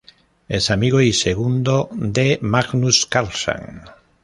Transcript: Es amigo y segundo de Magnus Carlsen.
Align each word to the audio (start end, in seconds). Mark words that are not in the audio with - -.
Es 0.47 0.71
amigo 0.71 0.99
y 0.99 1.13
segundo 1.13 1.87
de 1.91 2.39
Magnus 2.41 3.05
Carlsen. 3.05 3.83